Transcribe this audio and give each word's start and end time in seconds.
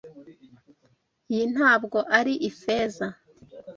Iyi 1.31 1.45
ntabwo 1.53 1.99
ari 2.17 2.33
ifeza. 2.49 3.07